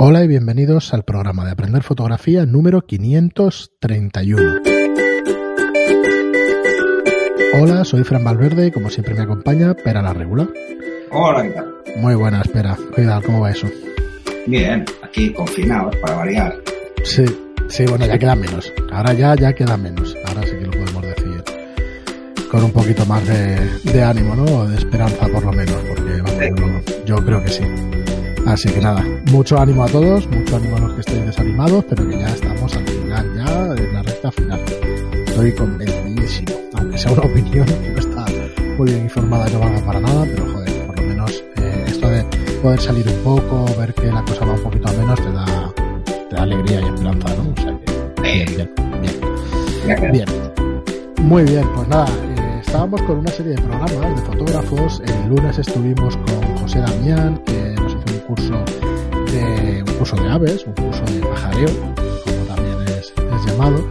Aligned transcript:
Hola 0.00 0.22
y 0.22 0.28
bienvenidos 0.28 0.94
al 0.94 1.02
programa 1.02 1.44
de 1.44 1.50
Aprender 1.50 1.82
Fotografía 1.82 2.46
número 2.46 2.82
531. 2.82 4.62
Hola, 7.60 7.84
soy 7.84 8.04
Fran 8.04 8.22
Valverde 8.22 8.68
y 8.68 8.70
como 8.70 8.90
siempre 8.90 9.14
me 9.14 9.22
acompaña 9.22 9.74
Pera 9.74 10.00
la 10.00 10.14
Regula. 10.14 10.48
Hola, 11.10 11.42
¿qué 11.42 11.50
tal? 11.50 11.74
Muy 11.96 12.14
buena, 12.14 12.42
espera. 12.42 12.78
Cuidado, 12.94 13.22
¿cómo 13.26 13.40
va 13.40 13.50
eso? 13.50 13.66
Bien, 14.46 14.84
aquí 15.02 15.32
confinados 15.32 15.96
para 15.96 16.14
variar. 16.14 16.54
Sí, 17.02 17.24
sí, 17.66 17.84
bueno, 17.86 18.06
ya 18.06 18.20
queda 18.20 18.36
menos. 18.36 18.72
Ahora 18.92 19.14
ya, 19.14 19.34
ya 19.34 19.52
queda 19.52 19.76
menos. 19.76 20.14
Ahora 20.28 20.42
sí 20.44 20.52
que 20.60 20.66
lo 20.66 20.70
podemos 20.70 21.02
decir 21.02 21.42
con 22.52 22.62
un 22.62 22.70
poquito 22.70 23.04
más 23.04 23.26
de, 23.26 24.02
ánimo, 24.04 24.36
¿no? 24.36 24.64
De 24.68 24.76
esperanza 24.76 25.26
por 25.26 25.44
lo 25.44 25.52
menos, 25.52 25.74
porque 25.88 26.22
vamos, 26.22 26.84
yo 27.04 27.16
creo 27.16 27.42
que 27.42 27.50
sí. 27.50 27.64
Así 28.48 28.66
que 28.70 28.80
nada, 28.80 29.04
mucho 29.30 29.58
ánimo 29.58 29.84
a 29.84 29.88
todos, 29.88 30.26
mucho 30.30 30.56
ánimo 30.56 30.76
a 30.76 30.80
los 30.80 30.94
que 30.94 31.00
estéis 31.00 31.26
desanimados, 31.26 31.84
pero 31.86 32.08
que 32.08 32.18
ya 32.18 32.28
estamos 32.28 32.74
al 32.74 32.86
final, 32.86 33.34
ya 33.36 33.74
en 33.76 33.92
la 33.92 34.02
recta 34.02 34.32
final. 34.32 34.60
Estoy 35.26 35.52
convencidísimo, 35.52 36.54
aunque 36.74 36.96
sea 36.96 37.12
una 37.12 37.22
opinión 37.24 37.66
que 37.66 37.90
no 37.90 37.98
está 37.98 38.24
muy 38.78 38.86
bien 38.90 39.02
informada 39.02 39.50
y 39.50 39.52
no 39.52 39.60
valga 39.60 39.84
para 39.84 40.00
nada, 40.00 40.24
pero 40.24 40.46
joder, 40.50 40.86
por 40.86 40.98
lo 40.98 41.06
menos 41.08 41.44
eh, 41.56 41.84
esto 41.88 42.08
de 42.08 42.24
poder 42.62 42.80
salir 42.80 43.06
un 43.06 43.22
poco, 43.22 43.66
ver 43.78 43.92
que 43.92 44.06
la 44.06 44.24
cosa 44.24 44.46
va 44.46 44.54
un 44.54 44.62
poquito 44.62 44.88
a 44.88 44.92
menos, 44.92 45.20
te 45.20 46.34
da, 46.34 46.42
alegría 46.42 46.80
y 46.80 46.84
esperanza, 46.84 47.28
¿no? 47.36 47.50
O 47.50 48.22
bien, 48.22 48.46
bien. 48.56 50.12
Bien. 50.12 50.26
Muy 51.20 51.44
bien, 51.44 51.68
pues 51.74 51.86
nada, 51.88 52.06
eh, 52.08 52.60
estábamos 52.62 53.02
con 53.02 53.18
una 53.18 53.30
serie 53.30 53.56
de 53.56 53.60
programas 53.60 54.16
de 54.16 54.22
fotógrafos. 54.22 55.02
El 55.04 55.28
lunes 55.28 55.58
estuvimos 55.58 56.16
con 56.16 56.56
José 56.56 56.78
Damián, 56.78 57.42
que 57.44 57.67
curso 58.28 58.62
de 59.32 59.82
un 59.82 59.94
curso 59.94 60.16
de 60.16 60.28
aves, 60.28 60.66
un 60.66 60.74
curso 60.74 61.02
de 61.06 61.20
pajareo, 61.20 61.68
como 62.24 62.44
también 62.46 62.78
es, 62.98 63.12
llamado, 63.46 63.82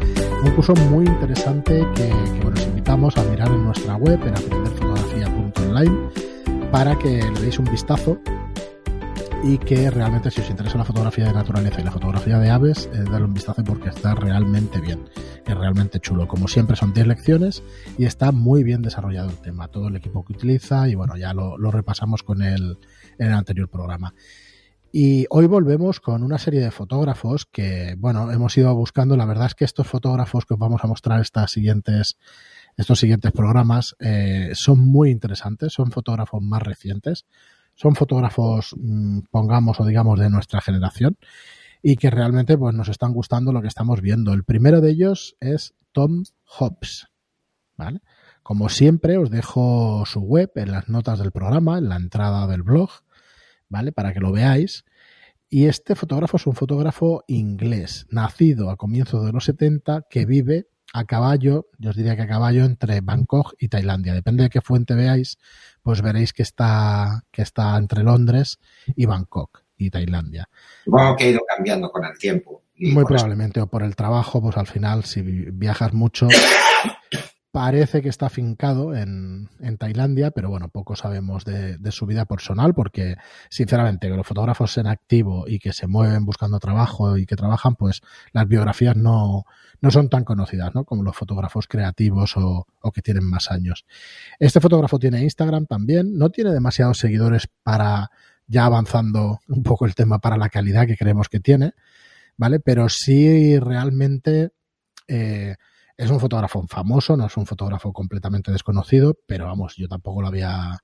un 0.44 0.52
curso 0.52 0.76
muy 0.92 1.06
interesante 1.06 1.86
que, 1.96 2.10
que 2.40 2.48
os 2.48 2.62
invitamos 2.68 3.18
a 3.18 3.24
mirar 3.24 3.48
en 3.48 3.66
nuestra 3.66 3.96
web 3.96 4.20
en 4.28 4.38
aprenderfotografía.online 4.38 5.98
para 6.72 6.98
que 7.00 7.24
le 7.34 7.42
deis 7.42 7.58
un 7.58 7.66
vistazo 7.66 8.20
y 9.44 9.58
que 9.58 9.90
realmente 9.92 10.32
si 10.32 10.42
os 10.42 10.50
interesa 10.50 10.78
la 10.78 10.86
fotografía 10.86 11.26
de 11.26 11.34
naturaleza 11.34 11.82
y 11.82 11.84
la 11.84 11.92
fotografía 11.92 12.40
de 12.40 12.50
aves, 12.50 12.90
eh, 12.94 13.04
un 13.04 13.34
vistazo 13.34 13.64
porque 13.64 13.90
está 13.90 14.16
realmente 14.16 14.80
bien, 14.80 15.10
es 15.46 15.56
realmente 15.56 16.00
chulo. 16.00 16.28
Como 16.28 16.48
siempre 16.48 16.76
son 16.76 16.94
10 16.94 17.08
lecciones 17.08 17.64
y 17.98 18.06
está 18.06 18.32
muy 18.32 18.64
bien 18.64 18.82
desarrollado 18.82 19.30
el 19.30 19.38
tema, 19.38 19.68
todo 19.68 19.88
el 19.88 19.96
equipo 19.96 20.26
que 20.26 20.34
utiliza 20.34 20.88
y 20.90 20.96
bueno, 20.96 21.18
ya 21.18 21.34
lo, 21.34 21.58
repasamos 21.72 22.24
con 22.24 22.42
el 22.42 22.78
anterior 23.20 23.70
programa. 23.70 24.14
Y 24.92 25.28
hoy 25.30 25.48
volvemos 25.48 26.00
con 26.00 26.24
una 26.24 26.38
serie 26.38 26.62
de 26.62 26.72
fotógrafos 26.72 27.46
que, 27.46 27.96
bueno, 27.98 28.32
hemos 28.32 28.58
ido 28.58 28.74
buscando. 28.74 29.18
La 29.18 29.26
verdad 29.26 29.48
es 29.48 29.56
que 29.56 29.66
estos 29.66 29.86
fotógrafos 29.86 30.46
que 30.46 30.54
os 30.54 30.60
vamos 30.60 30.84
a 30.84 30.88
mostrar 30.88 31.20
estas 31.22 31.52
siguientes, 31.52 32.18
estos 32.78 33.00
siguientes 33.00 33.32
programas 33.32 33.96
eh, 34.00 34.52
son 34.54 34.80
muy 34.80 35.12
interesantes, 35.12 35.74
son 35.74 35.92
fotógrafos 35.92 36.42
más 36.42 36.64
recientes, 36.64 37.26
son 37.78 37.96
fotógrafos, 37.96 38.76
mm, 38.78 39.20
pongamos 39.32 39.80
o 39.80 39.86
digamos, 39.86 40.20
de 40.20 40.30
nuestra 40.30 40.60
generación 40.60 41.18
y 41.82 41.96
que 41.96 42.10
realmente 42.10 42.58
pues, 42.58 42.76
nos 42.76 42.90
están 42.90 43.14
gustando 43.14 43.54
lo 43.54 43.62
que 43.62 43.70
estamos 43.70 44.02
viendo. 44.02 44.34
El 44.34 44.44
primero 44.44 44.82
de 44.82 44.90
ellos 44.90 45.38
es 45.40 45.74
Tom 45.94 46.24
Hobbs, 46.44 47.08
¿vale? 47.78 48.02
Como 48.44 48.68
siempre, 48.68 49.18
os 49.18 49.30
dejo 49.30 50.04
su 50.06 50.20
web 50.22 50.52
en 50.56 50.72
las 50.72 50.90
notas 50.90 51.20
del 51.20 51.32
programa, 51.32 51.78
en 51.78 51.88
la 51.88 51.96
entrada 51.96 52.48
del 52.48 52.64
blog 52.64 52.90
¿vale? 53.70 53.92
Para 53.92 54.14
que 54.14 54.20
lo 54.20 54.32
veáis. 54.32 54.86
Y 55.50 55.66
este 55.66 55.96
fotógrafo 55.96 56.38
es 56.38 56.48
un 56.48 56.56
fotógrafo 56.56 57.24
inglés, 57.28 58.06
nacido 58.10 58.70
a 58.70 58.76
comienzos 58.76 59.26
de 59.26 59.32
los 59.32 59.46
70, 59.46 60.08
que 60.10 60.26
vive 60.26 60.68
a 60.98 61.06
caballo, 61.06 61.68
yo 61.78 61.90
os 61.92 61.96
diría 61.96 62.16
que 62.16 62.24
a 62.24 62.28
caballo 62.28 62.66
entre 62.66 63.02
Bangkok 63.02 63.56
y 63.60 63.68
Tailandia. 63.68 64.14
Depende 64.14 64.44
de 64.44 64.50
qué 64.50 64.62
fuente 64.62 64.96
veáis, 64.96 65.38
pues 65.82 66.02
veréis 66.02 66.34
que 66.34 66.44
está, 66.44 67.24
que 67.32 67.42
está 67.42 67.78
entre 67.78 68.04
Londres 68.04 68.60
y 68.96 69.06
Bangkok 69.06 69.64
y 69.78 69.90
Tailandia. 69.90 70.50
Supongo 70.84 71.16
que 71.16 71.24
ha 71.26 71.30
ido 71.30 71.42
cambiando 71.48 71.92
con 71.92 72.06
el 72.06 72.18
tiempo. 72.18 72.64
Muy 72.80 73.06
probablemente, 73.06 73.60
o 73.60 73.68
por 73.68 73.84
el 73.84 73.96
trabajo, 73.96 74.42
pues 74.42 74.58
al 74.58 74.68
final, 74.68 75.04
si 75.04 75.22
viajas 75.22 75.94
mucho, 75.94 76.28
parece 77.58 78.04
que 78.04 78.10
está 78.10 78.28
afincado 78.28 78.94
en, 78.96 79.50
Tailandia, 79.80 80.30
pero 80.30 80.48
bueno, 80.48 80.70
poco 80.70 80.96
sabemos 80.96 81.44
de, 81.44 81.92
su 81.92 82.06
vida 82.06 82.26
personal 82.26 82.76
porque, 82.76 83.16
sinceramente, 83.50 84.08
que 84.08 84.16
los 84.16 84.28
fotógrafos 84.28 84.78
en 84.78 84.86
activo 84.86 85.46
y 85.48 85.58
que 85.58 85.74
se 85.74 85.88
mueven 85.88 86.24
buscando 86.24 86.60
trabajo 86.60 87.18
y 87.18 87.26
que 87.26 87.36
trabajan, 87.36 87.74
pues 87.74 88.02
las 88.32 88.48
biografías 88.48 88.96
no, 88.96 89.46
no 89.82 89.90
son 89.90 90.08
tan 90.08 90.24
conocidas 90.24 90.76
¿no? 90.76 90.86
como 90.86 91.02
los 91.02 91.16
fotógrafos 91.16 91.66
creativos 91.68 92.38
o, 92.38 92.68
o, 92.80 92.92
que 92.92 93.02
tienen 93.02 93.24
más 93.24 93.50
años. 93.50 93.88
Este 94.38 94.60
fotógrafo 94.60 95.00
tiene 95.00 95.24
Instagram 95.24 95.66
también, 95.66 96.16
no 96.16 96.30
tiene 96.30 96.52
demasiados 96.52 97.00
seguidores 97.00 97.50
para 97.64 98.12
ya 98.46 98.66
avanzando 98.66 99.40
un 99.48 99.64
poco 99.64 99.88
el 99.88 99.96
tema 99.96 100.20
para 100.20 100.38
la 100.38 100.50
calidad 100.50 100.86
que 100.86 100.96
creemos 100.96 101.28
que 101.28 101.40
tiene, 101.40 101.74
¿vale? 102.38 102.60
Pero 102.60 102.88
sí 102.88 103.58
realmente... 103.58 104.52
Eh, 105.08 105.56
es 105.98 106.12
un 106.12 106.20
fotógrafo 106.20 106.66
famoso, 106.68 107.18
no 107.18 107.26
es 107.26 107.36
un 107.38 107.48
fotógrafo 107.48 107.92
completamente 107.92 108.52
desconocido, 108.52 109.18
pero 109.26 109.46
vamos, 109.46 109.76
yo 109.78 109.88
tampoco 109.88 110.22
lo 110.22 110.28
había, 110.28 110.78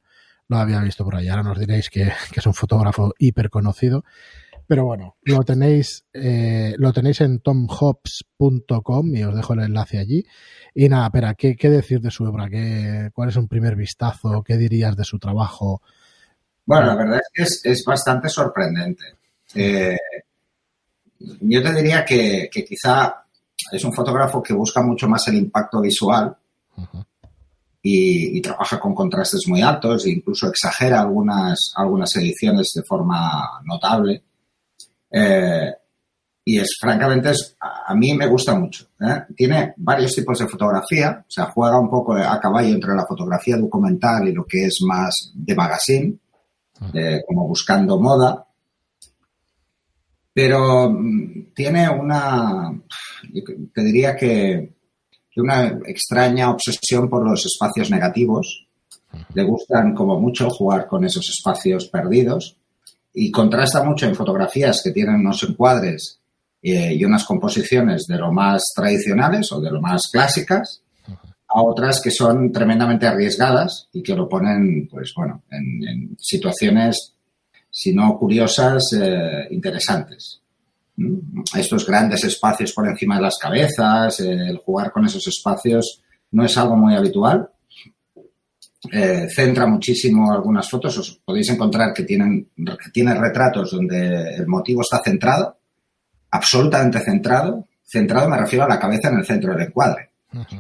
lo 0.48 0.58
había 0.58 0.82
visto 0.82 1.06
por 1.06 1.16
ahí. 1.16 1.28
Ahora 1.28 1.44
nos 1.44 1.60
diréis 1.60 1.90
que, 1.90 2.12
es 2.36 2.46
un 2.48 2.54
fotógrafo 2.54 3.14
hiper 3.20 3.50
conocido. 3.50 4.04
Pero 4.66 4.86
bueno, 4.86 5.18
lo 5.24 5.44
tenéis, 5.44 6.06
eh, 6.14 6.74
lo 6.78 6.94
tenéis 6.94 7.20
en 7.22 7.42
tomhops.com 7.42 9.16
y 9.16 9.24
os 9.24 9.36
dejo 9.36 9.54
el 9.54 9.60
enlace 9.60 10.00
allí. 10.00 10.26
Y 10.74 10.88
nada, 10.88 11.08
espera, 11.08 11.36
¿qué, 11.36 11.56
decir 11.70 12.00
de 12.00 12.10
su 12.10 12.24
obra? 12.24 12.50
¿Qué, 12.50 13.10
¿Cuál 13.14 13.30
es 13.30 13.36
un 13.36 13.48
primer 13.48 13.76
vistazo? 13.76 14.42
¿Qué 14.42 14.58
dirías 14.58 14.96
de 14.96 15.04
su 15.04 15.20
trabajo? 15.20 15.82
Bueno, 16.66 16.88
la 16.88 16.96
verdad 16.96 17.22
es 17.36 17.62
que 17.62 17.72
es, 17.72 17.84
bastante 17.86 18.30
sorprendente. 18.30 19.04
Eh, 19.54 19.98
yo 21.20 21.62
te 21.62 21.74
diría 21.74 22.06
que, 22.06 22.50
que, 22.50 22.64
quizá 22.64 23.23
es 23.72 23.84
un 23.84 23.94
fotógrafo 23.94 24.42
que 24.42 24.54
busca 24.54 24.82
mucho 24.82 25.08
más 25.08 25.28
el 25.28 25.36
impacto 25.36 25.82
visual 25.82 26.36
y, 27.82 28.42
trabaja 28.42 28.80
con 28.80 28.96
contrastes 28.96 29.42
muy 29.48 29.62
altos 29.62 30.06
e 30.06 30.12
incluso 30.12 30.48
exagera 30.48 31.02
algunas, 31.02 31.74
algunas 31.76 32.16
ediciones 32.16 32.72
de 32.74 32.84
forma 32.84 33.62
notable. 33.66 34.24
Eh, 35.12 35.74
y 36.46 36.60
es, 36.60 36.78
francamente, 36.80 37.32
es, 37.32 37.56
a 37.60 37.94
mí 37.94 38.14
me 38.14 38.28
gusta 38.28 38.56
mucho. 38.56 38.88
¿eh? 39.00 39.24
Tiene 39.36 39.74
varios 39.78 40.14
tipos 40.14 40.40
de 40.40 40.48
fotografía, 40.48 41.24
o 41.28 41.32
sea, 41.32 41.46
juega 41.46 41.80
un 41.80 41.90
poco 41.90 42.14
a 42.14 42.40
caballo 42.40 42.74
entre 42.74 42.96
la 42.96 43.06
fotografía 43.06 43.58
documental 43.58 44.28
y 44.28 44.34
lo 44.34 44.46
que 44.46 44.66
es 44.66 44.80
más 44.86 45.32
de 45.34 45.56
magazine, 45.56 46.18
como 47.28 47.48
buscando 47.48 48.00
moda. 48.00 48.46
Pero 50.34 50.90
mm, 50.90 51.54
tiene 51.54 51.90
una, 51.90 52.72
te 53.74 53.84
diría 53.84 54.16
que, 54.16 54.74
una 55.36 55.80
extraña 55.88 56.52
obsesión 56.52 57.10
por 57.10 57.28
los 57.28 57.44
espacios 57.44 57.90
negativos. 57.90 58.68
Le 59.34 59.44
gustan 59.44 59.96
como 59.96 60.20
mucho 60.20 60.48
jugar 60.50 60.86
con 60.88 61.04
esos 61.06 61.28
espacios 61.28 61.88
perdidos 61.88 62.56
y 63.16 63.32
contrasta 63.32 63.84
mucho 63.84 64.06
en 64.06 64.14
fotografías 64.14 64.82
que 64.84 64.92
tienen 64.92 65.16
unos 65.16 65.42
encuadres 65.42 66.20
eh, 66.62 66.94
y 66.94 67.04
unas 67.04 67.26
composiciones 67.26 68.06
de 68.08 68.18
lo 68.18 68.32
más 68.32 68.62
tradicionales 68.76 69.52
o 69.52 69.60
de 69.60 69.72
lo 69.72 69.82
más 69.82 70.04
clásicas 70.12 70.84
a 71.48 71.62
otras 71.62 72.00
que 72.00 72.12
son 72.12 72.52
tremendamente 72.52 73.08
arriesgadas 73.08 73.90
y 73.92 74.04
que 74.04 74.16
lo 74.16 74.30
ponen, 74.30 74.88
pues 74.88 75.14
bueno, 75.16 75.44
en, 75.50 76.16
situaciones, 76.20 77.16
si 77.72 77.94
no 77.94 78.18
curiosas, 78.20 78.84
eh, 79.00 79.48
interesantes 79.50 80.43
estos 81.56 81.86
grandes 81.86 82.24
espacios 82.24 82.72
por 82.74 82.88
encima 82.88 83.16
de 83.16 83.24
las 83.24 83.38
cabezas, 83.38 84.20
el 84.20 84.58
jugar 84.58 84.92
con 84.92 85.06
esos 85.06 85.28
espacios 85.28 86.02
no 86.32 86.46
es 86.46 86.58
algo 86.58 86.76
muy 86.76 86.96
habitual. 86.96 87.50
Eh, 88.92 89.28
centra 89.34 89.66
muchísimo 89.66 90.32
algunas 90.32 90.70
fotos, 90.70 90.98
os 90.98 91.22
podéis 91.24 91.50
encontrar 91.50 91.94
que 91.94 92.04
tienen 92.04 92.50
que 92.56 92.92
tiene 92.92 93.16
retratos 93.16 93.72
donde 93.72 94.36
el 94.36 94.46
motivo 94.46 94.82
está 94.82 95.02
centrado, 95.02 95.58
absolutamente 96.32 97.00
centrado. 97.00 97.68
Centrado 97.82 98.30
me 98.30 98.38
refiero 98.38 98.66
a 98.66 98.68
la 98.68 98.80
cabeza 98.80 99.10
en 99.10 99.20
el 99.20 99.26
centro 99.26 99.54
del 99.54 99.68
encuadre. 99.68 100.10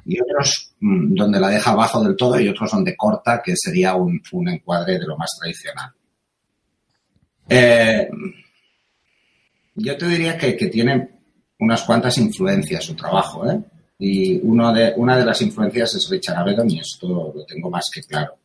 Y 0.05 0.21
otros 0.21 0.75
mm, 0.79 1.15
donde 1.15 1.39
la 1.39 1.49
deja 1.49 1.71
abajo 1.71 2.01
del 2.03 2.15
todo 2.15 2.39
y 2.39 2.47
otros 2.47 2.71
donde 2.71 2.95
corta, 2.95 3.41
que 3.43 3.55
sería 3.57 3.95
un, 3.95 4.21
encuadre 4.47 4.99
de 4.99 5.07
lo 5.07 5.17
más 5.17 5.31
tradicional. 5.39 5.91
Eh, 7.49 8.07
yo 9.75 9.97
te 9.97 10.07
diría 10.07 10.37
que, 10.37 10.53
tiene 10.53 11.09
unas 11.59 11.83
cuantas 11.83 12.17
influencias 12.17 12.83
su 12.83 12.95
trabajo, 12.95 13.49
¿eh? 13.49 13.59
Y 13.99 14.39
uno 14.41 14.73
de, 14.73 14.93
una 14.97 15.17
de 15.17 15.25
las 15.25 15.41
influencias 15.41 15.95
es 15.95 16.09
Richard 16.09 16.37
Avedon 16.37 16.69
y 16.69 16.79
esto 16.79 17.31
lo 17.33 17.45
tengo 17.45 17.69
más 17.69 17.85
que 17.93 18.01
claro. 18.01 18.35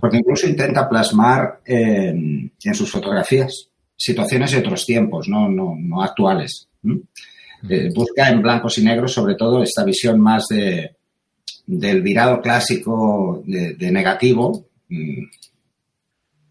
Porque 0.00 0.18
incluso 0.18 0.46
intenta 0.46 0.88
plasmar 0.88 1.60
en, 1.64 2.52
sus 2.72 2.90
fotografías 2.90 3.68
situaciones 3.96 4.52
de 4.52 4.58
otros 4.58 4.86
tiempos, 4.86 5.28
no, 5.28 5.48
no, 5.48 5.74
no 5.76 6.02
actuales. 6.02 6.68
Eh, 7.68 7.90
busca 7.94 8.28
en 8.28 8.42
blancos 8.42 8.78
y 8.78 8.84
negros 8.84 9.12
sobre 9.12 9.34
todo 9.34 9.62
esta 9.62 9.82
visión 9.82 10.20
más 10.20 10.46
de, 10.48 10.96
del 11.66 12.00
virado 12.00 12.40
clásico 12.40 13.42
de, 13.44 13.90
negativo, 13.90 14.68
mm, 14.88 15.24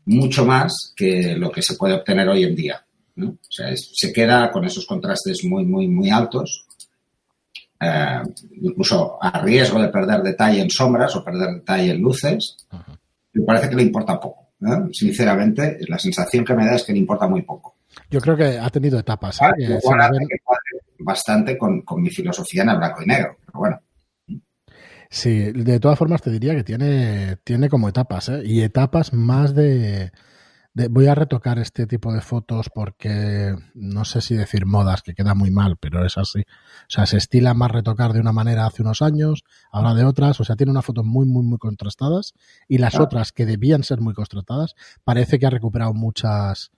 mucho 0.05 0.45
más 0.45 0.93
que 0.95 1.35
lo 1.37 1.51
que 1.51 1.61
se 1.61 1.75
puede 1.75 1.93
obtener 1.93 2.27
hoy 2.27 2.43
en 2.43 2.55
día. 2.55 2.84
O 3.17 3.38
sea, 3.50 3.67
se 3.75 4.12
queda 4.12 4.51
con 4.51 4.65
esos 4.65 4.85
contrastes 4.85 5.44
muy, 5.45 5.65
muy, 5.65 5.88
muy 5.88 6.09
altos, 6.09 6.65
eh, 7.79 8.21
incluso 8.62 9.17
a 9.21 9.41
riesgo 9.41 9.81
de 9.81 9.89
perder 9.89 10.21
detalle 10.21 10.62
en 10.62 10.69
sombras 10.69 11.15
o 11.15 11.23
perder 11.23 11.56
detalle 11.56 11.91
en 11.91 12.01
luces. 12.01 12.57
Me 13.33 13.44
parece 13.44 13.69
que 13.69 13.75
le 13.75 13.83
importa 13.83 14.19
poco. 14.19 14.45
Sinceramente, 14.91 15.77
la 15.88 16.00
sensación 16.00 16.44
que 16.44 16.53
me 16.53 16.65
da 16.65 16.75
es 16.75 16.83
que 16.83 16.94
le 16.94 17.00
importa 17.00 17.27
muy 17.27 17.44
poco. 17.44 17.75
Yo 18.09 18.19
creo 18.19 18.35
que 18.35 18.57
ha 18.57 18.69
tenido 18.69 19.00
etapas. 19.00 19.39
¿eh? 19.41 19.77
bastante 20.97 21.57
con, 21.57 21.81
con, 21.81 22.01
mi 22.01 22.09
filosofía 22.09 22.63
en 22.63 22.69
el 22.69 22.77
blanco 22.77 23.03
y 23.03 23.06
negro, 23.06 23.38
pero 23.45 23.59
bueno. 23.59 23.81
Sí, 25.09 25.51
de 25.51 25.79
todas 25.79 26.00
formas 26.00 26.21
te 26.21 26.31
diría 26.31 26.56
que 26.56 26.63
tiene, 26.63 27.38
tiene 27.44 27.69
como 27.69 27.89
etapas, 27.89 28.29
¿eh? 28.29 28.41
y 28.44 28.62
etapas 28.62 29.13
más 29.13 29.53
de, 29.53 30.12
Voy 30.89 31.07
a 31.07 31.16
retocar 31.16 31.57
este 31.57 31.88
tipo 31.88 32.12
de 32.12 32.19
fotos 32.19 32.69
porque 32.69 33.56
no 33.75 34.04
sé 34.04 34.19
si 34.19 34.36
decir 34.36 34.66
modas, 34.66 35.04
que 35.04 35.13
queda 35.13 35.33
muy 35.33 35.50
mal, 35.50 35.77
pero 35.77 36.06
es 36.06 36.18
así. 36.18 36.42
O 36.42 36.89
sea, 36.89 37.06
se 37.06 37.16
estila 37.16 37.54
más 37.54 37.72
retocar 37.72 38.12
de 38.12 38.19
una 38.19 38.33
manera 38.33 38.66
hace 38.66 38.81
unos 38.81 39.01
años, 39.01 39.45
ahora 39.72 39.94
de 39.94 40.04
otras. 40.04 40.39
O 40.42 40.44
sea, 40.44 40.57
tiene 40.57 40.72
unas 40.72 40.83
fotos 40.83 41.06
muy, 41.06 41.25
muy, 41.25 41.44
muy 41.44 41.57
contrastadas 41.60 42.33
y 42.68 42.80
las 42.80 43.00
otras 43.00 43.31
que 43.31 43.45
debían 43.45 43.83
ser 43.83 44.01
muy 44.01 44.13
contrastadas, 44.13 44.75
parece 45.06 45.39
que 45.39 45.45
ha 45.45 45.50
recuperado 45.50 45.94
muchas 45.94 46.72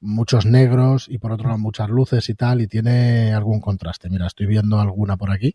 muchos 0.00 0.46
negros 0.46 1.06
y 1.08 1.18
por 1.18 1.32
otro 1.32 1.48
lado 1.48 1.58
muchas 1.58 1.88
luces 1.88 2.28
y 2.28 2.34
tal 2.34 2.60
y 2.62 2.66
tiene 2.66 3.34
algún 3.34 3.60
contraste. 3.60 4.08
Mira, 4.08 4.26
estoy 4.26 4.46
viendo 4.46 4.80
alguna 4.80 5.18
por 5.18 5.30
aquí. 5.30 5.54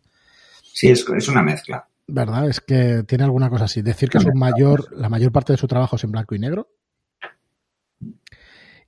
Sí, 0.62 0.90
es, 0.90 1.04
es 1.08 1.28
una 1.28 1.42
mezcla. 1.42 1.88
¿Verdad? 2.06 2.48
Es 2.48 2.60
que 2.60 3.02
tiene 3.02 3.24
alguna 3.24 3.48
cosa 3.48 3.64
así. 3.64 3.82
Decir 3.82 4.10
que 4.10 4.20
su 4.20 4.32
mayor, 4.34 4.92
la 4.96 5.08
mayor 5.08 5.32
parte 5.32 5.54
de 5.54 5.56
su 5.56 5.66
trabajo 5.66 5.96
es 5.96 6.04
en 6.04 6.12
blanco 6.12 6.34
y 6.34 6.38
negro. 6.38 6.68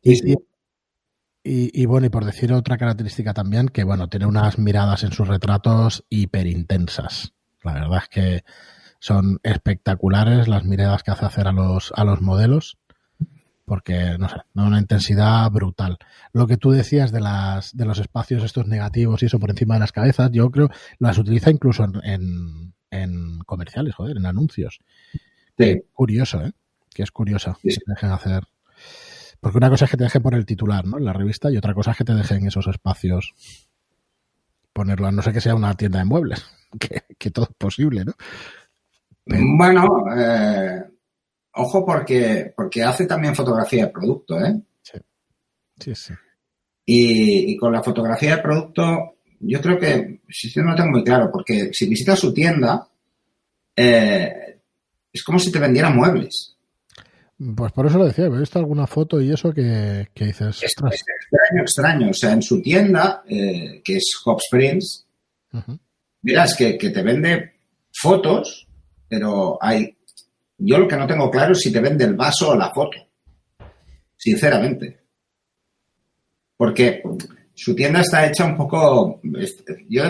Y, 0.03 0.35
y, 1.43 1.87
bueno, 1.87 2.07
y 2.07 2.11
por 2.11 2.25
decir 2.25 2.53
otra 2.53 2.77
característica 2.77 3.33
también, 3.33 3.69
que 3.69 3.85
bueno, 3.85 4.09
tiene 4.09 4.27
unas 4.27 4.59
miradas 4.59 5.05
en 5.05 5.13
sus 5.13 5.29
retratos 5.29 6.05
hiperintensas. 6.09 7.35
La 7.63 7.75
verdad 7.75 8.03
es 8.03 8.09
que 8.09 8.45
son 8.99 9.39
espectaculares 9.43 10.49
las 10.49 10.65
miradas 10.65 11.03
que 11.03 11.13
hace 11.13 11.25
hacer 11.25 11.47
a 11.47 11.53
los, 11.53 11.93
a 11.95 12.05
los 12.05 12.21
modelos 12.21 12.79
porque, 13.67 14.17
no 14.17 14.29
sé, 14.29 14.37
una 14.55 14.79
intensidad 14.79 15.51
brutal. 15.51 15.99
Lo 16.33 16.47
que 16.47 16.57
tú 16.57 16.71
decías 16.71 17.11
de, 17.11 17.21
las, 17.21 17.77
de 17.77 17.85
los 17.85 17.99
espacios 17.99 18.45
estos 18.45 18.69
negativos 18.69 19.23
y 19.23 19.27
eso 19.27 19.41
por 19.41 19.51
encima 19.51 19.75
de 19.75 19.81
las 19.81 19.93
cabezas, 19.93 20.31
yo 20.31 20.51
creo 20.51 20.71
las 21.01 21.19
utiliza 21.19 21.51
incluso 21.51 21.85
en, 22.05 22.73
en, 22.91 23.39
comerciales, 23.41 23.95
joder, 23.97 24.17
en 24.17 24.27
anuncios. 24.27 24.79
Sí. 25.59 25.83
Curioso, 25.93 26.43
¿eh? 26.43 26.53
Que 26.95 27.03
es 27.03 27.11
curioso 27.11 27.59
que 27.61 27.75
te 27.75 27.83
dejen 27.87 28.11
hacer. 28.11 28.45
Porque 29.47 29.59
una 29.59 29.71
cosa 29.71 29.85
es 29.85 29.93
que 29.93 29.97
te 29.97 30.03
dejen 30.03 30.23
poner 30.23 30.41
el 30.41 30.45
titular, 30.45 30.85
¿no? 30.85 30.99
En 30.99 31.05
la 31.05 31.13
revista 31.13 31.53
y 31.53 31.57
otra 31.57 31.73
cosa 31.73 31.93
es 31.93 31.99
que 31.99 32.03
te 32.03 32.15
dejen 32.17 32.49
esos 32.49 32.67
espacios 32.67 33.33
ponerlo, 34.73 35.07
a 35.07 35.13
no 35.13 35.23
ser 35.23 35.35
que 35.35 35.41
sea 35.41 35.55
una 35.55 35.73
tienda 35.75 36.01
de 36.01 36.05
muebles, 36.05 36.45
que, 37.17 37.31
todo 37.31 37.45
es 37.45 37.55
posible, 37.57 38.05
¿no? 38.05 38.15
Bueno, 39.25 39.87
eh, 40.19 40.83
Ojo 41.53 41.87
porque, 41.87 42.53
porque 42.57 42.83
hace 42.83 43.07
también 43.07 43.37
fotografía 43.37 43.87
de 43.87 43.93
producto, 43.93 44.45
¿eh? 44.45 44.61
Sí. 44.83 44.99
Sí, 45.79 45.95
sí. 45.95 46.15
Y, 46.85 47.57
con 47.57 47.73
la 47.73 47.85
fotografía 47.85 48.35
de 48.35 48.43
producto, 48.43 49.15
yo 49.39 49.61
creo 49.61 49.79
que, 49.79 50.23
si 50.29 50.51
yo 50.51 50.65
no 50.65 50.71
lo 50.71 50.77
tengo 50.77 50.91
muy 50.91 51.05
claro, 51.05 51.31
porque 51.31 51.71
si 51.73 51.89
visitas 51.89 52.19
su 52.19 52.35
tienda, 52.35 52.89
eh, 53.77 54.59
es 55.13 55.23
como 55.23 55.39
si 55.39 55.53
te 55.53 55.61
vendieran 55.61 55.95
muebles. 55.95 56.56
Pues 57.55 57.73
por 57.73 57.87
eso 57.87 57.99
lo 57.99 58.07
decía, 58.07 58.27
he 58.27 58.31
visto 58.31 58.59
alguna 58.59 58.87
foto 58.87 59.21
y 59.21 59.31
eso 59.31 59.53
que, 59.53 60.09
dices. 60.15 60.63
Es, 60.63 60.73
extraño, 60.73 61.63
extraño. 61.63 62.11
O 62.11 62.15
sea, 62.15 62.33
en 62.33 62.43
su 62.43 62.63
tienda, 62.63 63.23
eh, 63.29 63.83
que 63.85 63.97
es 63.97 64.11
Hop 64.25 64.41
Springs, 64.41 65.07
miras 66.23 66.55
que, 66.55 66.79
que 66.79 66.91
te 66.91 67.03
vende 67.03 67.53
fotos, 67.93 68.67
pero 69.09 69.59
hay 69.61 69.97
yo 70.59 70.79
lo 70.79 70.89
que 70.89 70.97
no 70.97 71.07
tengo 71.07 71.31
claro 71.31 71.53
es 71.53 71.61
si 71.61 71.73
te 71.73 71.81
vende 71.81 72.05
el 72.05 72.15
vaso 72.15 72.51
o 72.51 72.57
la 72.57 72.73
foto. 72.73 72.99
Sinceramente. 74.17 75.01
Porque 76.57 77.03
su 77.55 77.75
tienda 77.75 78.01
está 78.01 78.27
hecha 78.27 78.47
un 78.47 78.57
poco. 78.57 79.21
Yo 79.89 80.05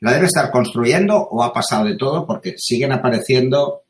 la 0.00 0.12
debe 0.12 0.26
estar 0.26 0.50
construyendo 0.50 1.16
o 1.16 1.42
ha 1.42 1.52
pasado 1.52 1.84
de 1.84 1.96
todo 1.96 2.26
porque 2.26 2.54
siguen 2.56 2.92
apareciendo 2.92 3.81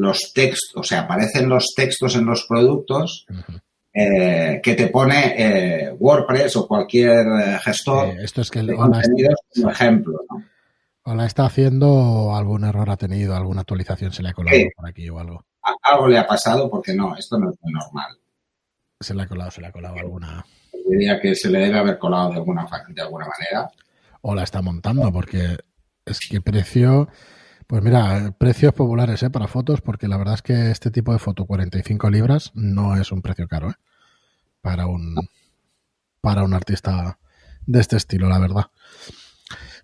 los 0.00 0.32
textos, 0.34 0.72
o 0.76 0.82
sea, 0.82 1.00
aparecen 1.00 1.48
los 1.48 1.66
textos 1.76 2.16
en 2.16 2.26
los 2.26 2.44
productos 2.46 3.26
eh, 3.92 4.60
que 4.62 4.74
te 4.74 4.86
pone 4.88 5.34
eh, 5.36 5.92
WordPress 5.98 6.56
o 6.56 6.68
cualquier 6.68 7.26
eh, 7.26 7.58
gestor 7.60 8.08
esto 8.20 8.40
es 8.40 8.50
que 8.50 8.62
de 8.62 8.74
contenidos 8.74 9.34
como 9.52 9.70
ejemplo. 9.70 10.20
¿no? 10.30 10.44
O 11.02 11.14
la 11.14 11.26
está 11.26 11.46
haciendo, 11.46 12.34
algún 12.36 12.64
error 12.64 12.88
ha 12.90 12.96
tenido, 12.96 13.34
alguna 13.34 13.62
actualización 13.62 14.12
se 14.12 14.22
le 14.22 14.30
ha 14.30 14.32
colado 14.32 14.56
por 14.76 14.88
aquí 14.88 15.08
o 15.08 15.18
algo. 15.18 15.44
Algo 15.82 16.08
le 16.08 16.18
ha 16.18 16.26
pasado 16.26 16.70
porque 16.70 16.94
no, 16.94 17.16
esto 17.16 17.38
no 17.38 17.50
es 17.50 17.56
muy 17.62 17.72
normal. 17.72 18.16
Se 19.00 19.14
le 19.14 19.22
ha 19.22 19.26
colado, 19.26 19.50
se 19.50 19.60
le 19.60 19.66
ha 19.68 19.72
colado 19.72 19.96
alguna. 19.96 20.44
Diría 20.86 21.20
que 21.20 21.34
se 21.34 21.48
le 21.50 21.60
debe 21.60 21.78
haber 21.78 21.98
colado 21.98 22.30
de 22.30 22.36
alguna, 22.36 22.68
de 22.88 23.02
alguna 23.02 23.26
manera. 23.26 23.70
O 24.20 24.34
la 24.34 24.42
está 24.42 24.60
montando 24.60 25.10
porque 25.10 25.56
es 26.04 26.20
que 26.20 26.40
precio, 26.40 27.08
pues 27.70 27.84
mira, 27.84 28.34
precios 28.36 28.72
populares 28.74 29.22
¿eh? 29.22 29.30
para 29.30 29.46
fotos 29.46 29.80
porque 29.80 30.08
la 30.08 30.16
verdad 30.16 30.34
es 30.34 30.42
que 30.42 30.72
este 30.72 30.90
tipo 30.90 31.12
de 31.12 31.20
foto, 31.20 31.46
45 31.46 32.10
libras, 32.10 32.50
no 32.54 32.96
es 32.96 33.12
un 33.12 33.22
precio 33.22 33.46
caro 33.46 33.70
¿eh? 33.70 33.74
para 34.60 34.88
un 34.88 35.14
para 36.20 36.42
un 36.42 36.52
artista 36.52 37.20
de 37.66 37.78
este 37.78 37.96
estilo, 37.96 38.28
la 38.28 38.40
verdad. 38.40 38.72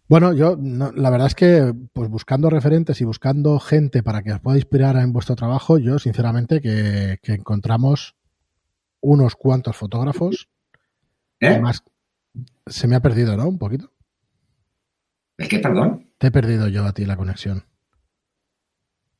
Bueno, 0.08 0.32
yo 0.32 0.58
la 0.58 1.10
verdad 1.10 1.28
es 1.28 1.36
que 1.36 1.72
pues 1.92 2.10
buscando 2.10 2.50
referentes 2.50 3.00
y 3.00 3.04
buscando 3.04 3.60
gente 3.60 4.02
para 4.02 4.24
que 4.24 4.32
os 4.32 4.40
pueda 4.40 4.56
inspirar 4.56 4.96
en 4.96 5.12
vuestro 5.12 5.36
trabajo, 5.36 5.78
yo 5.78 6.00
sinceramente 6.00 6.60
que, 6.60 7.20
encontramos 7.22 8.16
unos 9.00 9.36
cuantos 9.36 9.76
fotógrafos. 9.76 10.48
¿Eh? 11.38 11.46
Además, 11.50 11.84
se 12.66 12.88
me 12.88 12.96
ha 12.96 13.00
perdido, 13.00 13.36
¿no? 13.36 13.46
Un 13.46 13.58
poquito. 13.58 13.92
¿El 15.38 15.46
qué, 15.46 15.60
perdón? 15.60 16.10
Te 16.18 16.26
he 16.26 16.30
perdido 16.32 16.66
yo 16.66 16.84
a 16.84 16.92
ti 16.92 17.06
la 17.06 17.16
conexión. 17.16 17.64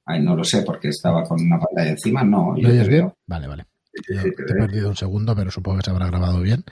Ay, 0.07 0.23
no 0.23 0.37
lo 0.37 0.45
sé, 0.45 0.63
porque 0.63 0.89
estaba 0.89 1.23
con 1.25 1.41
una 1.41 1.59
pantalla 1.59 1.91
encima, 1.91 2.23
no. 2.23 2.55
¿Lo 2.57 2.69
oyes 2.69 2.89
bien? 2.89 3.13
Vale, 3.27 3.49
vale 3.49 3.67
te 4.03 4.29
he 4.29 4.33
perdido 4.33 4.89
un 4.89 4.97
segundo, 4.97 5.35
pero 5.35 5.51
supongo 5.51 5.79
que 5.79 5.85
se 5.85 5.91
habrá 5.91 6.07
grabado 6.07 6.41
bien. 6.41 6.65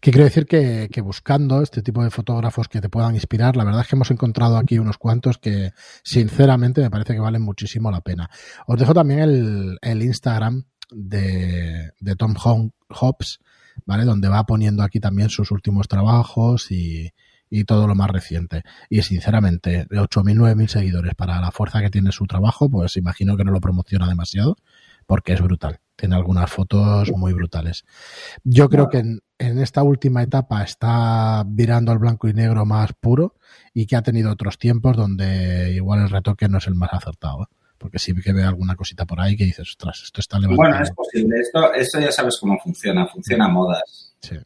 Que 0.00 0.10
quiero 0.10 0.24
decir 0.24 0.46
que, 0.46 0.88
buscando 1.02 1.62
este 1.62 1.82
tipo 1.82 2.02
de 2.02 2.10
fotógrafos 2.10 2.68
que 2.68 2.80
te 2.80 2.88
puedan 2.88 3.14
inspirar, 3.14 3.56
la 3.56 3.64
verdad 3.64 3.82
es 3.82 3.88
que 3.88 3.96
hemos 3.96 4.10
encontrado 4.10 4.56
aquí 4.56 4.78
unos 4.78 4.98
cuantos 4.98 5.38
que 5.38 5.72
sinceramente 6.02 6.80
me 6.80 6.90
parece 6.90 7.14
que 7.14 7.20
valen 7.20 7.42
muchísimo 7.42 7.90
la 7.90 8.00
pena. 8.00 8.30
Os 8.66 8.78
dejo 8.78 8.94
también 8.94 9.20
el, 9.20 10.02
Instagram 10.02 10.64
de, 10.90 11.92
Tom 12.18 12.34
Hobbs, 12.36 13.38
¿vale? 13.86 14.04
Donde 14.04 14.28
va 14.28 14.44
poniendo 14.44 14.82
aquí 14.82 15.00
también 15.00 15.28
sus 15.28 15.50
últimos 15.50 15.88
trabajos 15.88 16.70
y, 16.70 17.10
y 17.54 17.62
todo 17.62 17.86
lo 17.86 17.94
más 17.94 18.10
reciente. 18.10 18.62
Y 18.90 19.02
sinceramente, 19.02 19.86
de 19.88 20.00
8.000, 20.00 20.56
9.000 20.56 20.66
seguidores 20.66 21.14
para 21.14 21.40
la 21.40 21.52
fuerza 21.52 21.80
que 21.80 21.88
tiene 21.88 22.10
su 22.10 22.26
trabajo, 22.26 22.68
pues 22.68 22.96
imagino 22.96 23.36
que 23.36 23.44
no 23.44 23.52
lo 23.52 23.60
promociona 23.60 24.08
demasiado 24.08 24.56
porque 25.06 25.34
es 25.34 25.40
brutal. 25.40 25.78
Tiene 25.94 26.16
algunas 26.16 26.50
fotos 26.50 27.12
muy 27.12 27.32
brutales. 27.32 27.84
Yo 28.42 28.68
creo 28.68 28.88
que 28.88 28.98
en, 28.98 29.20
esta 29.38 29.84
última 29.84 30.24
etapa 30.24 30.64
está 30.64 31.44
virando 31.46 31.92
al 31.92 31.98
blanco 31.98 32.26
y 32.26 32.32
negro 32.32 32.66
más 32.66 32.92
puro 32.92 33.36
y 33.72 33.86
que 33.86 33.94
ha 33.94 34.02
tenido 34.02 34.32
otros 34.32 34.58
tiempos 34.58 34.96
donde 34.96 35.70
igual 35.74 36.00
el 36.00 36.10
retoque 36.10 36.48
no 36.48 36.58
es 36.58 36.66
el 36.66 36.74
más 36.74 36.92
acertado. 36.92 37.44
¿eh? 37.44 37.54
Porque 37.78 38.00
sí 38.00 38.12
que 38.14 38.32
ve 38.32 38.42
alguna 38.42 38.74
cosita 38.74 39.04
por 39.04 39.20
ahí 39.20 39.36
que 39.36 39.44
dices, 39.44 39.68
ostras, 39.70 40.02
esto 40.02 40.20
está 40.20 40.40
levantado. 40.40 40.70
Bueno, 40.70 40.82
es 40.82 40.90
posible. 40.90 41.38
Esto, 41.38 41.72
esto 41.72 42.00
ya 42.00 42.10
sabes 42.10 42.36
cómo 42.40 42.58
funciona. 42.58 43.06
Funciona 43.06 43.44
a 43.44 43.48
modas. 43.48 44.16
Sí. 44.20 44.38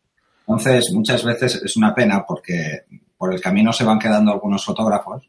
Entonces, 0.48 0.90
muchas 0.94 1.22
veces 1.22 1.60
es 1.62 1.76
una 1.76 1.94
pena 1.94 2.24
porque 2.26 2.84
por 3.16 3.34
el 3.34 3.40
camino 3.40 3.72
se 3.72 3.84
van 3.84 3.98
quedando 3.98 4.32
algunos 4.32 4.64
fotógrafos, 4.64 5.28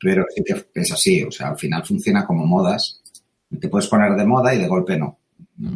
pero 0.00 0.24
sí 0.34 0.42
que 0.44 0.66
es 0.74 0.92
así. 0.92 1.22
O 1.22 1.30
sea, 1.30 1.48
al 1.50 1.58
final 1.58 1.86
funciona 1.86 2.26
como 2.26 2.44
modas 2.44 3.00
te 3.56 3.68
puedes 3.68 3.88
poner 3.88 4.14
de 4.14 4.26
moda 4.26 4.54
y 4.54 4.58
de 4.58 4.68
golpe 4.68 4.98
no. 4.98 5.18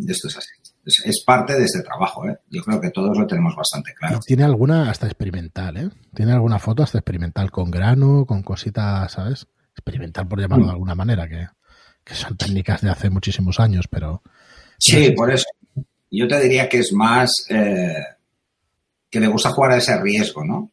Esto 0.07 0.29
es 0.29 0.37
así. 0.37 0.49
Es, 0.85 1.23
parte 1.25 1.55
de 1.55 1.65
este 1.65 1.83
trabajo, 1.83 2.29
¿eh? 2.29 2.37
Yo 2.51 2.63
creo 2.63 2.81
que 2.81 2.91
todos 2.91 3.17
lo 3.17 3.27
tenemos 3.27 3.55
bastante 3.55 3.95
claro. 3.95 4.19
tiene 4.19 4.43
alguna 4.43 4.91
hasta 4.91 5.07
experimental, 5.07 5.77
¿eh? 5.77 5.89
Tiene 6.15 6.33
alguna 6.33 6.59
foto 6.59 6.83
hasta 6.83 6.99
experimental 6.99 7.51
con 7.53 7.71
grano, 7.71 8.27
con 8.27 8.43
cositas, 8.43 9.13
¿sabes? 9.13 9.47
Experimental 9.77 10.27
por 10.27 10.41
llamarlo 10.41 10.65
de 10.65 10.71
mm. 10.71 10.75
alguna 10.75 10.95
manera, 10.97 11.29
que, 11.29 11.47
son 12.15 12.37
técnicas 12.37 12.81
de 12.81 12.91
hace 12.91 13.11
muchísimos 13.11 13.61
años, 13.61 13.87
pero... 13.89 14.23
Sí, 14.79 15.13
por 15.13 15.33
eso. 15.33 15.47
yo 16.11 16.27
te 16.27 16.41
diría 16.41 16.69
que 16.69 16.79
es 16.81 16.93
más 16.93 17.47
eh, 17.49 17.95
que 19.13 19.21
le 19.21 19.29
gusta 19.29 19.51
jugar 19.51 19.73
a 19.73 19.77
ese 19.77 20.01
riesgo, 20.01 20.43
¿no? 20.43 20.73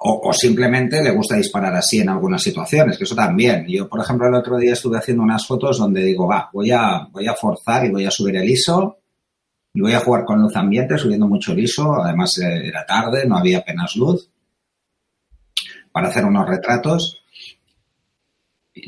O, 0.00 0.32
simplemente 0.32 1.02
le 1.02 1.10
gusta 1.10 1.34
disparar 1.34 1.74
así 1.74 1.98
en 1.98 2.10
algunas 2.10 2.40
situaciones, 2.40 2.96
que 2.96 3.04
eso 3.04 3.16
también. 3.16 3.66
Yo, 3.66 3.88
por 3.88 4.00
ejemplo, 4.00 4.28
el 4.28 4.34
otro 4.34 4.56
día 4.56 4.74
estuve 4.74 4.98
haciendo 4.98 5.24
unas 5.24 5.44
fotos 5.44 5.78
donde 5.78 6.04
digo, 6.04 6.28
va, 6.28 6.50
voy 6.52 6.70
a, 6.70 7.08
voy 7.10 7.26
a 7.26 7.34
forzar 7.34 7.86
y 7.86 7.90
voy 7.90 8.04
a 8.04 8.10
subir 8.10 8.36
el 8.36 8.48
ISO 8.48 8.98
y 9.74 9.80
voy 9.80 9.94
a 9.94 10.00
jugar 10.00 10.24
con 10.24 10.40
luz 10.40 10.54
ambiente, 10.54 10.98
subiendo 10.98 11.26
mucho 11.26 11.52
el 11.52 11.60
ISO. 11.60 11.94
Además, 11.94 12.38
eh, 12.38 12.68
era 12.68 12.86
tarde, 12.86 13.26
no 13.26 13.38
había 13.38 13.58
apenas 13.58 13.96
luz 13.96 14.30
para 15.90 16.08
hacer 16.08 16.24
unos 16.26 16.46
retratos. 16.46 17.22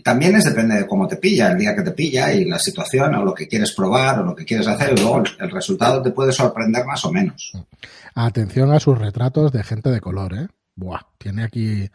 También 0.03 0.37
es 0.37 0.45
depende 0.45 0.77
de 0.77 0.87
cómo 0.87 1.07
te 1.07 1.17
pilla, 1.17 1.53
el 1.53 1.59
día 1.59 1.75
que 1.75 1.83
te 1.83 1.93
pilla 1.93 2.33
y 2.33 2.45
la 2.45 2.59
situación 2.59 3.15
o 3.15 3.25
lo 3.25 3.35
que 3.35 3.49
quieres 3.49 3.73
probar 3.73 4.21
o 4.21 4.25
lo 4.25 4.35
que 4.35 4.45
quieres 4.45 4.67
hacer 4.67 4.93
y 4.93 5.01
luego 5.01 5.23
el 5.39 5.51
resultado 5.51 6.03
te 6.03 6.11
puede 6.11 6.33
sorprender 6.33 6.85
más 6.85 7.05
o 7.05 7.13
menos. 7.13 7.53
Atención 8.15 8.73
a 8.73 8.81
sus 8.81 8.99
retratos 8.99 9.53
de 9.53 9.63
gente 9.63 9.91
de 9.91 10.01
color, 10.01 10.35
¿eh? 10.35 10.49
Buah, 10.75 11.01
tiene 11.19 11.45
aquí 11.45 11.91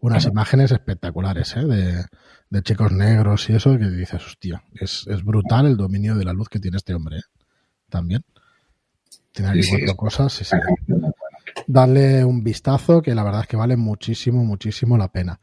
unas 0.00 0.26
imágenes 0.26 0.70
espectaculares, 0.70 1.56
¿eh? 1.56 1.64
De, 1.64 2.04
de, 2.50 2.62
chicos 2.62 2.92
negros 2.92 3.48
y 3.50 3.54
eso 3.54 3.76
que 3.78 3.90
dices, 3.90 4.24
hostia, 4.24 4.62
es, 4.74 5.06
es 5.08 5.24
brutal 5.24 5.66
el 5.66 5.76
dominio 5.76 6.14
de 6.14 6.24
la 6.24 6.32
luz 6.32 6.48
que 6.48 6.60
tiene 6.60 6.76
este 6.76 6.94
hombre, 6.94 7.18
¿eh? 7.18 7.22
También. 7.88 8.24
Tiene 9.32 9.50
aquí 9.50 9.60
cuatro 9.68 9.96
cosas, 9.96 10.32
sí, 10.32 10.44
sí. 10.44 10.56
Darle 11.66 12.24
un 12.24 12.42
vistazo 12.42 13.02
que 13.02 13.14
la 13.14 13.22
verdad 13.22 13.42
es 13.42 13.46
que 13.46 13.56
vale 13.56 13.76
muchísimo, 13.76 14.44
muchísimo 14.44 14.96
la 14.96 15.08
pena. 15.08 15.38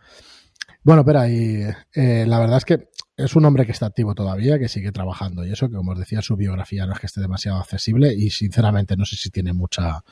Bueno, 0.85 1.03
pero 1.03 1.27
y 1.27 1.65
eh, 1.95 2.25
la 2.27 2.37
verdad 2.37 2.57
es 2.57 2.65
que 2.65 2.89
es 3.17 3.35
un 3.35 3.43
hombre 3.45 3.65
que 3.65 3.71
está 3.71 3.87
activo 3.87 4.13
todavía, 4.13 4.59
que 4.59 4.69
sigue 4.69 4.91
trabajando 4.91 5.43
y 5.43 5.51
eso, 5.51 5.67
que 5.67 5.75
como 5.75 5.93
os 5.93 5.97
decía, 5.97 6.21
su 6.21 6.35
biografía 6.35 6.85
no 6.85 6.93
es 6.93 6.99
que 6.99 7.07
esté 7.07 7.21
demasiado 7.21 7.57
accesible 7.57 8.13
y 8.13 8.29
sinceramente 8.29 8.95
no 8.95 9.03
sé 9.03 9.15
si 9.15 9.31
tiene 9.31 9.51
mucha, 9.51 10.03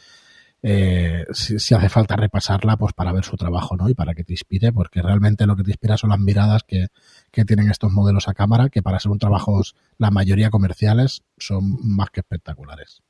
eh, 0.64 1.26
si, 1.32 1.76
hace 1.76 1.90
falta 1.90 2.16
repasarla 2.16 2.76
pues 2.76 2.94
para 2.94 3.14
ver 3.14 3.24
su 3.24 3.38
trabajo 3.38 3.78
¿no? 3.78 3.88
y 3.88 3.94
para 3.94 4.16
que 4.16 4.24
te 4.24 4.34
inspire, 4.34 4.74
porque 4.74 5.04
realmente 5.04 5.46
lo 5.46 5.56
que 5.56 5.62
te 5.62 5.70
inspira 5.70 5.96
son 5.96 6.10
las 6.10 6.20
miradas 6.20 6.64
que, 6.68 6.88
tienen 7.46 7.70
estos 7.70 7.92
modelos 7.92 8.28
a 8.28 8.34
cámara, 8.34 8.70
que 8.70 8.82
para 8.82 9.00
ser 9.00 9.12
un 9.12 9.20
trabajo, 9.20 9.62
la 10.00 10.10
mayoría 10.10 10.50
comerciales, 10.50 11.22
son 11.38 11.78
más 11.84 12.10
que 12.10 12.22
espectaculares. 12.22 13.04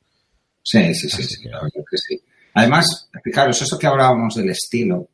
Sí, 0.62 0.93
sí, 0.93 1.08
sí, 1.08 1.24
sí, 1.24 1.43
que 1.43 1.98
sí. 1.98 2.22
Además, 2.55 3.10
fijaros, 3.24 3.62
eso 3.62 3.79
que 3.79 3.88
hablábamos 3.88 4.36
del 4.36 4.50
estilo 4.50 5.08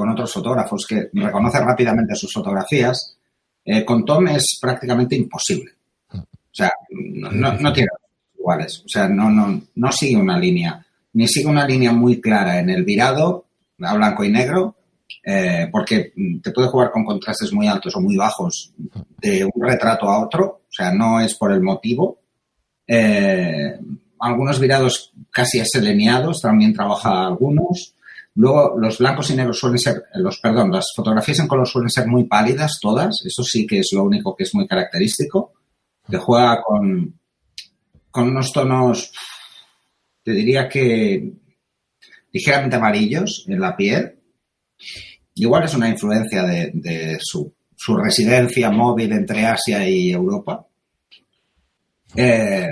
con 0.00 0.08
otros 0.08 0.32
fotógrafos 0.32 0.86
que 0.88 1.10
reconoce 1.12 1.60
rápidamente 1.60 2.14
sus 2.14 2.32
fotografías, 2.32 3.18
eh, 3.62 3.84
con 3.84 4.02
Tom 4.02 4.28
es 4.28 4.58
prácticamente 4.58 5.14
imposible. 5.14 5.72
O 6.14 6.52
sea, 6.54 6.72
no, 6.88 7.72
tiene 7.72 7.90
iguales. 8.38 8.82
O 8.86 8.88
sea, 8.88 9.06
no, 9.08 9.30
no, 9.30 9.60
no 9.74 9.92
sigue 9.92 10.16
una 10.16 10.38
línea 10.38 10.82
ni 11.12 11.26
sigue 11.26 11.46
una 11.46 11.66
línea 11.66 11.92
muy 11.92 12.20
clara 12.20 12.58
en 12.60 12.70
el 12.70 12.84
virado, 12.84 13.46
a 13.80 13.94
blanco 13.94 14.24
y 14.24 14.30
negro, 14.30 14.76
eh, 15.24 15.68
porque 15.70 16.12
te 16.42 16.50
puede 16.52 16.68
jugar 16.68 16.90
con 16.90 17.04
contrastes 17.04 17.52
muy 17.52 17.66
altos 17.66 17.94
o 17.96 18.00
muy 18.00 18.16
bajos 18.16 18.72
de 19.18 19.44
un 19.44 19.62
retrato 19.62 20.08
a 20.08 20.24
otro, 20.24 20.62
o 20.68 20.72
sea, 20.72 20.92
no 20.92 21.20
es 21.20 21.34
por 21.34 21.52
el 21.52 21.60
motivo. 21.60 22.20
Eh, 22.86 23.78
algunos 24.20 24.60
virados 24.60 25.12
casi 25.30 25.58
eseleneados, 25.58 26.40
también 26.40 26.72
trabaja 26.72 27.26
algunos. 27.26 27.94
Luego, 28.34 28.78
los 28.78 28.98
blancos 28.98 29.30
y 29.30 29.36
negros 29.36 29.58
suelen 29.58 29.78
ser, 29.78 30.04
los, 30.14 30.38
perdón, 30.38 30.70
las 30.70 30.86
fotografías 30.94 31.40
en 31.40 31.48
color 31.48 31.66
suelen 31.66 31.90
ser 31.90 32.06
muy 32.06 32.24
pálidas 32.24 32.78
todas, 32.80 33.22
eso 33.24 33.42
sí 33.42 33.66
que 33.66 33.80
es 33.80 33.90
lo 33.92 34.04
único 34.04 34.36
que 34.36 34.44
es 34.44 34.54
muy 34.54 34.66
característico. 34.66 35.52
Te 36.08 36.18
juega 36.18 36.62
con, 36.62 37.18
con 38.10 38.28
unos 38.28 38.52
tonos 38.52 39.12
te 40.22 40.32
diría 40.32 40.68
que 40.68 41.32
ligeramente 42.32 42.76
amarillos 42.76 43.44
en 43.48 43.60
la 43.60 43.76
piel. 43.76 44.16
Igual 45.34 45.64
es 45.64 45.74
una 45.74 45.88
influencia 45.88 46.42
de, 46.44 47.18
su, 47.20 47.52
residencia 47.96 48.70
móvil 48.70 49.12
entre 49.12 49.46
Asia 49.46 49.88
y 49.88 50.12
Europa. 50.12 50.66
Eh, 52.14 52.68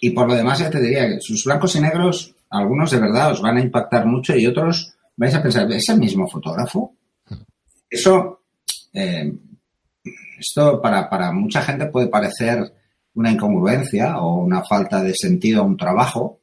y 0.00 0.10
por 0.10 0.28
lo 0.28 0.34
demás, 0.34 0.60
ya 0.60 0.70
te 0.70 0.80
diría 0.80 1.08
que 1.08 1.20
sus 1.20 1.44
blancos 1.44 1.76
y 1.76 1.80
negros, 1.80 2.34
algunos 2.50 2.90
de 2.90 3.00
verdad 3.00 3.32
os 3.32 3.42
van 3.42 3.56
a 3.56 3.62
impactar 3.62 4.06
mucho 4.06 4.36
y 4.36 4.46
otros 4.46 4.94
vais 5.16 5.34
a 5.34 5.42
pensar, 5.42 5.70
¿es 5.72 5.88
el 5.88 5.98
mismo 5.98 6.28
fotógrafo? 6.28 6.94
Eso, 7.90 8.42
eh, 8.92 9.32
esto 10.38 10.80
para, 10.80 11.08
para 11.08 11.32
mucha 11.32 11.62
gente 11.62 11.86
puede 11.86 12.08
parecer 12.08 12.72
una 13.14 13.32
incongruencia 13.32 14.18
o 14.18 14.36
una 14.36 14.62
falta 14.64 15.02
de 15.02 15.12
sentido 15.14 15.62
a 15.62 15.66
un 15.66 15.76
trabajo, 15.76 16.38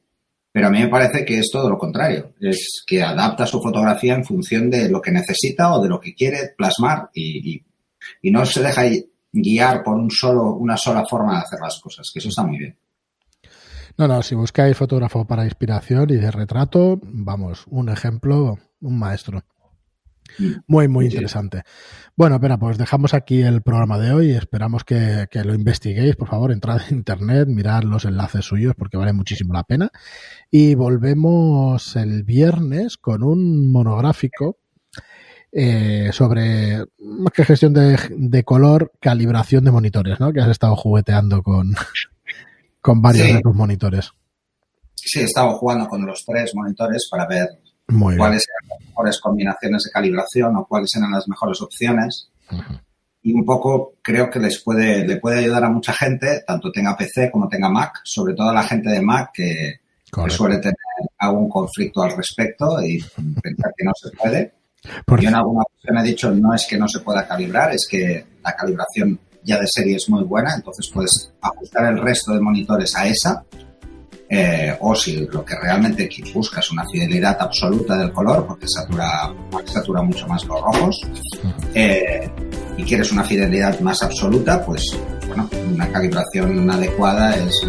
pero 0.52 0.68
a 0.68 0.70
mí 0.70 0.80
me 0.80 0.90
parece 0.90 1.24
que 1.26 1.40
es 1.40 1.50
todo 1.52 1.70
lo 1.70 1.78
contrario, 1.78 2.34
es 2.40 2.84
que 2.86 3.02
adapta 3.02 3.46
su 3.46 3.62
fotografía 3.62 4.14
en 4.14 4.26
función 4.26 4.70
de 4.70 4.90
lo 4.90 5.02
que 5.02 5.12
necesita 5.12 5.74
o 5.74 5.82
de 5.82 5.90
lo 5.90 6.00
que 6.00 6.14
quiere 6.14 6.54
plasmar 6.58 7.10
y, 7.14 7.64
no 8.24 8.46
se 8.46 8.62
deja 8.62 8.84
guiar 9.32 9.84
por 9.84 9.96
un 9.96 10.12
solo, 10.12 10.54
una 10.54 10.78
sola 10.78 11.04
forma 11.10 11.34
de 11.34 11.44
hacer 11.44 11.60
las 11.60 11.80
cosas, 11.80 12.10
que 12.14 12.20
eso 12.20 12.30
está 12.30 12.44
muy 12.44 12.58
bien. 12.58 12.78
No, 13.98 14.10
no, 14.10 14.22
si 14.24 14.36
buscáis 14.36 14.76
fotógrafo 14.76 15.26
para 15.26 15.46
inspiración 15.46 16.10
y 16.10 16.16
de 16.18 16.30
retrato, 16.30 17.00
vamos, 17.02 17.64
un 17.68 17.88
ejemplo, 17.90 18.60
un 18.82 19.00
maestro. 19.00 19.42
Muy, 20.68 20.88
muy 20.88 21.06
interesante. 21.06 21.64
Bueno, 22.16 22.36
espera, 22.36 22.58
pues 22.58 22.78
dejamos 22.78 23.14
aquí 23.14 23.42
el 23.42 23.62
programa 23.62 23.98
de 23.98 24.12
hoy. 24.12 24.32
Esperamos 24.32 24.84
que, 24.84 25.28
lo 25.46 25.54
investiguéis. 25.54 26.16
Por 26.16 26.28
favor, 26.28 26.52
entrad 26.52 26.82
en 26.90 26.98
internet, 26.98 27.48
mirad 27.48 27.84
los 27.84 28.06
enlaces 28.06 28.44
suyos 28.44 28.74
porque 28.78 28.98
vale 28.98 29.14
muchísimo 29.14 29.54
la 29.54 29.64
pena. 29.64 29.92
Y 30.52 30.76
volvemos 30.76 31.96
el 31.96 32.24
viernes 32.24 32.98
con 32.98 33.24
un 33.24 33.72
monográfico 33.72 34.58
eh, 35.54 36.10
sobre 36.12 36.80
más 37.00 37.32
que 37.34 37.46
gestión 37.46 37.74
de, 37.74 38.44
color, 38.44 38.92
calibración 39.00 39.64
de 39.64 39.72
monitores, 39.72 40.20
¿no? 40.20 40.34
Que 40.34 40.42
has 40.42 40.50
estado 40.50 40.76
jugueteando 40.76 41.44
con, 41.44 41.76
con 42.86 43.02
varios 43.02 43.34
de 43.34 43.42
tus 43.42 43.56
monitores. 43.56 44.12
Sí, 44.94 45.20
he 45.20 45.24
estado 45.24 45.58
jugando 45.58 45.88
con 45.88 46.06
los 46.06 46.24
tres 46.24 46.52
monitores 46.54 47.08
para 47.10 47.26
ver 47.26 47.48
cuáles 47.88 48.46
eran 48.48 48.70
las 48.70 48.88
mejores 48.88 49.20
combinaciones 49.20 49.86
de 49.86 49.90
calibración 49.90 50.56
o 50.56 50.68
cuáles 50.68 50.96
eran 50.96 51.12
las 51.12 51.28
mejores 51.28 51.60
opciones. 51.64 52.30
Y 53.24 53.34
un 53.34 53.44
poco 53.44 53.96
creo 54.04 54.30
que 54.30 54.40
les 54.40 54.64
puede, 54.64 55.04
le 55.04 55.18
puede 55.18 55.40
ayudar 55.40 55.64
a 55.64 55.70
mucha 55.72 55.94
gente, 55.94 56.44
tanto 56.46 56.72
tenga 56.72 56.96
PC 56.96 57.32
como 57.32 57.48
tenga 57.50 57.70
Mac, 57.70 58.02
sobre 58.04 58.36
todo 58.36 58.50
a 58.50 58.54
la 58.54 58.62
gente 58.62 58.92
de 58.92 59.02
Mac 59.02 59.32
que, 59.34 59.80
suele 60.28 60.60
tener 60.60 60.76
algún 61.18 61.50
conflicto 61.50 62.04
al 62.04 62.16
respecto 62.16 62.80
y 62.84 63.00
pensar 63.42 63.74
que 63.76 63.84
no 63.84 63.94
se 63.96 64.16
puede. 64.16 64.54
Yo 64.84 65.30
en 65.30 65.36
alguna 65.36 65.64
ocasión 65.64 65.98
he 65.98 66.04
dicho 66.04 66.30
no 66.30 66.54
es 66.54 66.68
que 66.68 66.78
no 66.78 66.88
se 66.88 67.00
pueda 67.00 67.28
calibrar, 67.28 67.74
es 67.74 67.88
que 67.90 68.28
la 68.44 68.56
calibración 68.56 69.20
ya 69.46 69.60
de 69.60 69.68
serie 69.68 69.96
es 69.96 70.10
muy 70.10 70.24
buena, 70.24 70.56
entonces 70.56 70.90
puedes 70.94 71.32
ajustar 71.40 71.94
el 71.94 72.02
resto 72.02 72.34
de 72.34 72.42
monitores 72.42 72.96
a 72.96 73.08
esa 73.08 73.46
eh, 74.28 74.76
o 74.80 74.96
si 74.96 75.18
lo 75.28 75.46
que 75.46 75.56
realmente 75.56 76.10
buscas 76.34 76.66
es 76.66 76.72
una 76.72 76.84
fidelidad 76.92 77.38
absoluta 77.40 77.96
del 77.96 78.12
color, 78.12 78.46
porque 78.48 78.68
satura, 78.68 79.32
satura 79.66 80.02
mucho 80.02 80.28
más 80.28 80.44
los 80.46 80.62
rojos, 80.62 81.02
eh, 81.76 82.28
y 82.76 82.84
quieres 82.84 83.12
una 83.12 83.24
fidelidad 83.24 83.80
más 83.82 84.02
absoluta, 84.02 84.66
pues 84.66 84.84
bueno, 85.28 85.48
una 85.72 85.88
calibración 85.92 86.70
adecuada 86.70 87.36
es 87.36 87.62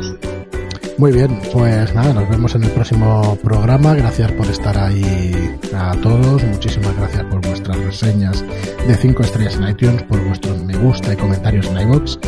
muy 0.99 1.13
bien, 1.13 1.39
pues 1.53 1.95
nada, 1.95 2.13
nos 2.15 2.29
vemos 2.29 2.55
en 2.55 2.65
el 2.65 2.71
próximo 2.71 3.37
programa. 3.43 3.95
Gracias 3.95 4.33
por 4.33 4.47
estar 4.47 4.77
ahí 4.79 5.59
a 5.75 5.93
todos. 6.01 6.43
Muchísimas 6.45 6.97
gracias 6.97 7.25
por 7.25 7.47
vuestras 7.47 7.79
reseñas 7.79 8.45
de 8.87 8.95
5 8.95 9.23
estrellas 9.23 9.57
en 9.57 9.69
iTunes, 9.69 10.03
por 10.05 10.25
vuestros 10.25 10.63
me 10.63 10.77
gusta 10.77 11.13
y 11.13 11.17
comentarios 11.17 11.67
en 11.67 11.81
iVoox. 11.81 12.19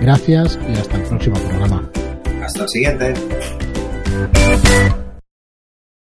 Gracias 0.00 0.58
y 0.68 0.78
hasta 0.78 0.96
el 0.96 1.02
próximo 1.04 1.36
programa. 1.36 1.88
Hasta 2.42 2.62
el 2.62 2.68
siguiente. 2.68 3.14